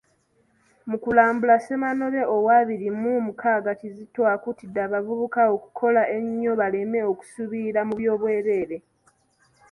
[0.89, 8.77] Mukulambula, Ssemanobe ow'abiri mu mukaaga Kizito akuutidde abavubuka okukola ennyo baleme kusuubirira mu bya bwerere.